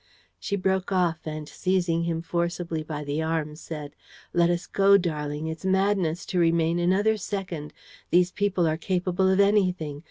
[0.39, 3.95] ."She broke off and, seizing him forcibly by the arm, said:
[4.33, 5.45] "Let us go, darling.
[5.45, 7.71] It's madness to remain another second.
[8.09, 9.99] These people are capable of anything.